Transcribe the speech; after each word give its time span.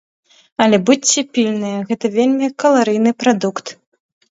Але 0.63 0.77
будзьце 0.89 1.23
пільныя, 1.35 1.85
гэта 1.91 2.05
вельмі 2.17 2.51
каларыйны 2.65 3.17
прадукт. 3.23 3.75